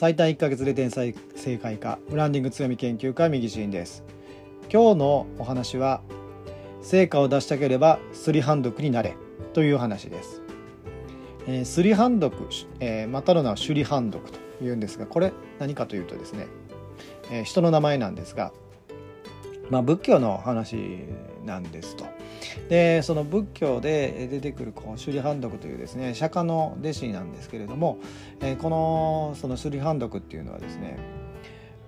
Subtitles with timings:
[0.00, 4.02] 最短1ヶ月で天才正解かブランディング強み研究家右シーンです。
[4.72, 6.00] 今日のお話は
[6.80, 9.14] 成果を出したければすりハンドクになれ
[9.52, 10.40] という話です、
[11.46, 12.48] えー、すりハンドク、
[12.80, 16.46] えー、またの名は首里ハンドクというんですがこれ何かというとですね、
[17.30, 18.54] えー、人の名前なんですが
[19.70, 20.76] まあ仏教の話
[21.44, 22.04] なんですと。
[22.68, 27.98] でその仏教で出てくるこう首里判読というですね釈迦の弟子なんですけれども、
[28.40, 30.98] えー、このその首里判読っていうのはですね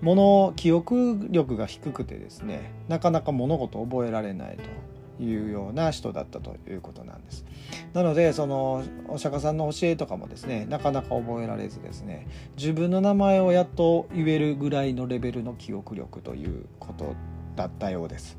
[0.00, 7.44] 物記憶力が低くてですねなかなか物事を覚えられないというような人だったということなんです。
[7.92, 12.26] なのでそのお釈迦さんの教えとかもですねなかなか覚えられずですね
[12.56, 17.14] 自分の名前をやっと言えるぐらいのレベルの記憶力ということ
[17.56, 18.38] だったようです。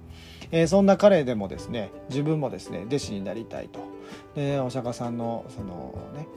[0.51, 3.79] えー、そんな彼でもですね自分もですね弟子になりたいと
[4.35, 6.27] でお釈迦さんのそのね、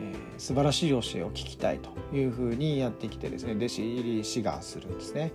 [0.00, 5.32] えー、素晴らしい教えを聞きたいというふうにやってきてですね弟子入り志願するんですね。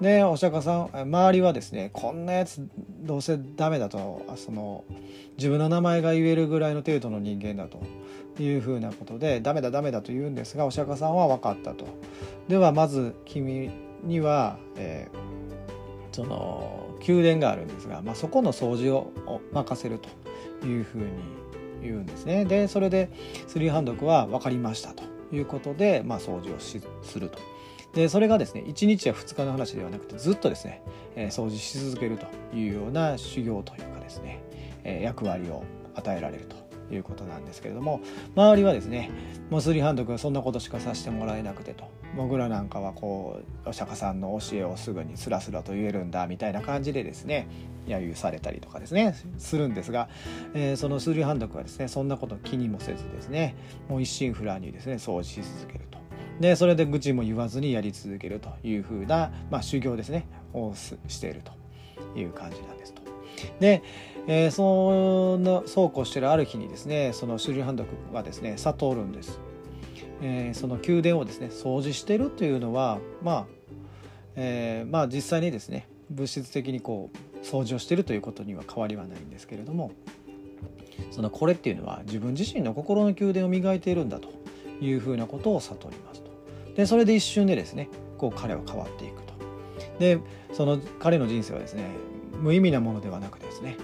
[0.00, 2.66] でお釈迦さん周りはですねこんなやつ
[3.00, 4.84] どうせダメだとその
[5.36, 7.80] 自分の名前が言えるぐらいの程度の人間だと
[8.42, 11.86] いうふうなことでダメだダメだと言うんですがお釈迦さんは分かったと。
[12.48, 13.70] ではまず君
[14.02, 15.45] には、えー、
[16.16, 20.00] その宮殿があるんですが、まあ、そこの掃除を任せる
[20.60, 21.06] というふうに
[21.82, 22.46] 言うんですね。
[22.46, 23.10] でそれで
[23.46, 27.38] スリーハンドクは分かりましたということで、まあ、掃除をしすると。
[27.92, 30.82] でそれがですね1日や2日の話ではなくてずっとですね、
[31.16, 34.42] え、掃除し続けるというような修行というかですね、
[34.84, 36.56] え、役割を与えられると
[36.90, 38.00] いうことなんですけれども
[38.34, 39.10] 周りはですね
[39.50, 47.48] もうスリーハンド君はそんなことしかさせてもらえなくてと僕らなんかはこうお釈迦さんの教えをすぐにスラスラと言えるんだみたいな感じでですね
[47.86, 50.08] 揶揄されたりとかですねするんですが、
[50.54, 53.54] えー、そのスリーハンド君はですねそんなこと気にもせずですね
[53.88, 55.96] もう一心不乱にですね掃除し続けると。
[56.40, 63.05] でそれで愚痴も言わずにやり続けるというふうな、まあ、修行ですねをしているという感じなんですと。
[63.60, 63.82] で
[64.28, 69.40] えー、そのそうこうしてるある日にですねその首里判読はですね悟るんです、
[70.20, 73.46] えー、その宮殿をですね掃除してるというのはまあ、
[74.34, 79.92] えー、まあ実際にですね物質的にこう掃除をしてるということには変わりはないんですけれども
[81.12, 84.28] そのこれっていうのは自分自身の心の宮殿を磨いているんだと
[84.80, 86.30] いうふうなことを悟りますと。
[86.74, 87.88] でそれで一瞬でですね
[88.18, 89.34] こう彼は変わっていくと。
[89.98, 90.18] で
[90.52, 91.84] その彼の人生はですね
[92.40, 93.76] 無意味なものではなくですね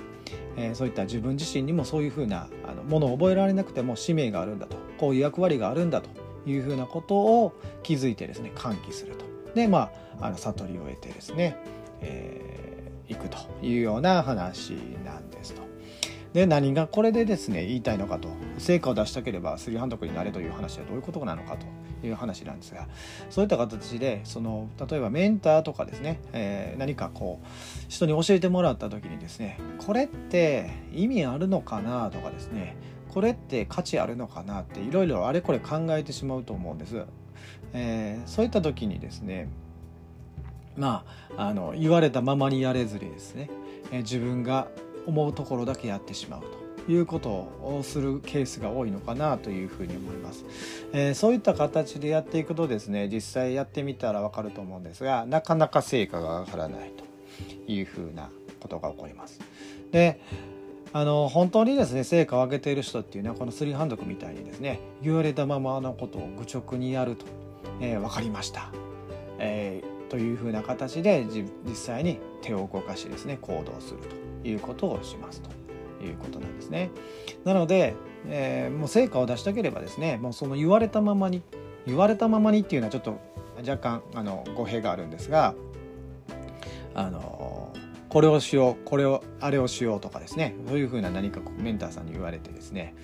[0.57, 6.11] えー、そういった自分自身にもそういうふうなあのものを覚えられなくても使命があるんだとこういう役割があるんだと
[6.47, 7.53] いうふうなことを
[7.83, 9.25] 気づいてですね喚起すると
[9.55, 11.57] でまああの悟りを得てですね、
[12.01, 14.73] えー、いくというような話
[15.05, 15.63] なんですと。
[16.33, 18.29] で何がこれでですね言いたいのかと
[18.59, 21.67] 成果を出したければスリーハンドクになれという話はどういうことなのかと
[22.07, 22.89] いう話なんですが
[23.29, 27.47] そういった形でその例えばメンターとかですね、えー、何かこう
[27.89, 32.77] 人に教えてもらった時にですねこれって意味あるのかなとかですね
[33.11, 37.05] これって価値あるのかなっていろいろあれこれ考えてしまうと思うんです。
[37.75, 39.49] えー、そういった時にですね
[40.77, 41.05] ま
[41.37, 43.51] ああの言われたままにやれずにですね、
[43.91, 44.69] えー、自分が
[45.07, 46.41] 思うところだけやってしまう
[46.87, 50.45] ということをするケースが多いのかなというふに思います、
[50.93, 57.05] えー、そういった形でやっていくとですね実際やってみたらわかると思うんですがなかなか成果が上がらないと
[57.71, 58.31] いうふうな
[58.61, 59.41] ことが起こります。
[59.91, 60.21] で
[60.95, 67.25] あの本当にですね成果を上げている人っていうのはこのスリーハンドクみたいにですね言われたままのことを愚直にやると、
[67.81, 68.71] えー、分かりました、
[69.39, 71.27] えー、というふうな形で
[71.65, 74.01] 実際に手を動かしですね行動する
[74.43, 75.51] ということをしますと
[76.05, 76.91] いうことなんですね。
[77.45, 77.95] なので、
[78.27, 81.43] えー、もう成果を出したければですねもうその言われたままに
[81.87, 83.19] 言われたままにっていうのはちょっと
[83.67, 85.55] 若干あの語弊があるんですが
[86.95, 87.73] あの
[88.13, 92.95] これをしようこれをあれをしようとかですねそういうふうな何かメンターさんに言われてですね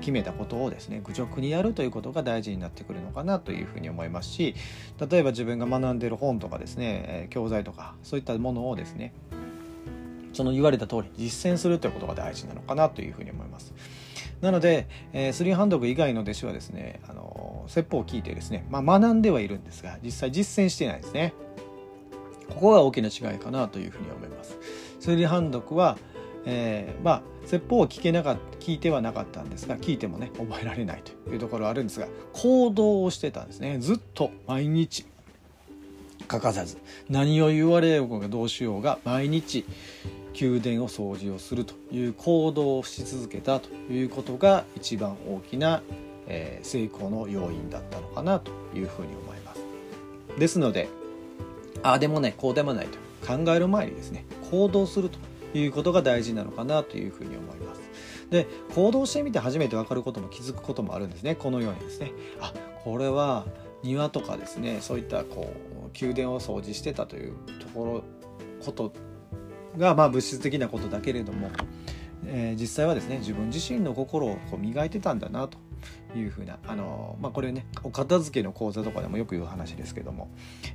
[0.00, 4.54] 決めたことをですね愚直にやるということが大事になってくるのかなというふうに思いますし
[5.10, 9.14] 例えば自分が学んでる本とかですね教材とかそういったものをですね
[10.34, 13.72] その言われた通り実践するということが大事なのかなというふうに思います。
[14.42, 21.32] なので、えー、スリーハンドグ以外の弟子はですね、あの説法を聞いてですね、まあ、学んではいるんですが実際実践してないですね。
[22.48, 24.58] ここが大きな違いかなというふうに思います。
[25.00, 25.96] スリーハンドクは、
[26.44, 35.06] えー、まあ説法を聞けなか聞いてはなかったんですが聞いてもね覚えられないというところあるんですが行動をしてたんですねずっと毎日
[36.26, 36.76] 欠かさず
[37.08, 39.64] 何を言われようがどうしようが毎日
[40.38, 45.82] 宮殿を掃除をするという行動をし続けたということが一番大きな、
[46.26, 49.62] えー、成功の要因だったのかなというふうに思います。
[50.38, 50.88] ですので
[51.82, 52.98] ああでもないこうでもないと。
[53.26, 55.18] 考える前にですね行動すると
[55.58, 57.80] いうことが大事なのかなというふうに思います。
[58.30, 61.34] で行動してみて初めて分かることも気づくこともあるんですね。
[61.34, 62.12] このようにですね。
[62.40, 62.52] あ
[62.84, 63.46] これは
[63.82, 65.52] 庭とかですねそういったこ
[65.86, 68.04] う宮殿を掃除してたというところ
[68.64, 68.92] こと
[69.76, 71.50] がまあ物質的なことだけれども、
[72.26, 75.58] えー、実際はですね自分自身の心をこう磨いてたんだなと。
[76.14, 80.28] いうふうなあの、まあ、これねお片付けの講座とかでもよく言う話ですけども、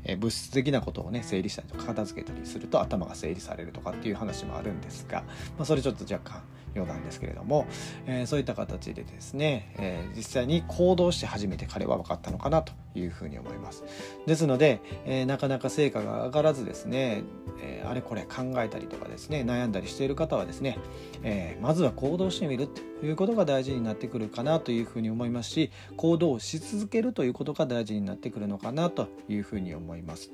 [0.03, 5.21] えー、物質的なことをね整理したりとか片付けたりすると頭が整理されるとかっていう話もあるんですが、
[5.57, 6.43] まあ、それちょっと若干
[6.75, 7.67] 余談ですけれども、
[8.05, 13.83] えー、そういった形でですね、えー、実際に行動して初めて彼は分かったのかなというふうに思います
[14.25, 17.23] ですので、えー、なかなか成果が上がらずですね、
[17.61, 20.77] えあれこれ考えたりとかですね悩んだりしている方はですね、
[21.23, 30.31] えまずは行動してみるということが大事になってくるかなというふうに思いますし行動し続けるということが大事になってくるのかなというふうに思います。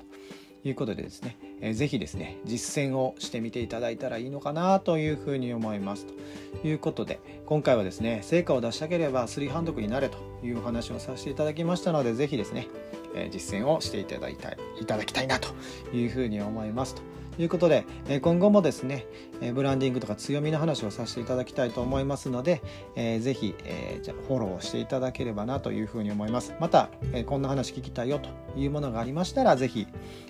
[0.64, 6.06] いうことでですね、えー、ぜひですね実践をしてみていただいたらいいのかなというふうに思います。
[6.06, 12.68] ということで今回はですね成果を出したければスリーハンドクになれというお話をさせていただきましたのでぜひですね、
[13.14, 15.48] えー、実践をしていただいたいただきたいなと
[15.94, 17.19] いうふうに思いますと。
[17.38, 19.06] いうことで、え今後もですね、
[19.40, 22.62] えブランディングとか強みの話をさせていただきたいと思いますので、
[22.96, 26.54] えー、ぜひ、え、じゃフォローしていただければなというふうに思います。
[26.60, 28.28] また、えこんな話聞きたいよと
[28.58, 29.86] いうものがありましたら、ぜひ、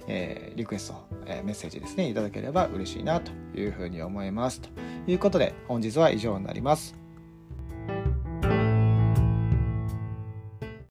[0.07, 0.95] えリクエスト、
[1.27, 4.61] えメッセージですね、いただければ嬉しいなというふうに思います。
[4.61, 4.69] と
[5.07, 7.00] いうことで、本日は以上になります。